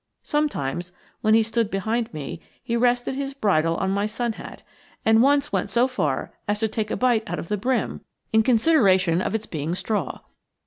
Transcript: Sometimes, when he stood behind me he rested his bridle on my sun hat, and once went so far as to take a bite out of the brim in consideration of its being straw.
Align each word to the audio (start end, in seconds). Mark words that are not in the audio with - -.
Sometimes, 0.23 0.91
when 1.21 1.35
he 1.35 1.43
stood 1.43 1.69
behind 1.69 2.11
me 2.11 2.41
he 2.63 2.75
rested 2.75 3.15
his 3.15 3.35
bridle 3.35 3.75
on 3.75 3.91
my 3.91 4.07
sun 4.07 4.33
hat, 4.33 4.63
and 5.05 5.21
once 5.21 5.53
went 5.53 5.69
so 5.69 5.87
far 5.87 6.33
as 6.47 6.59
to 6.61 6.67
take 6.67 6.89
a 6.89 6.97
bite 6.97 7.29
out 7.29 7.37
of 7.37 7.49
the 7.49 7.55
brim 7.55 8.01
in 8.33 8.41
consideration 8.41 9.21
of 9.21 9.35
its 9.35 9.45
being 9.45 9.75
straw. 9.75 10.21